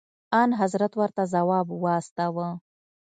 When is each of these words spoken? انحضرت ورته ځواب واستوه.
انحضرت 0.43 0.91
ورته 0.97 1.23
ځواب 1.33 1.67
واستوه. 1.83 2.47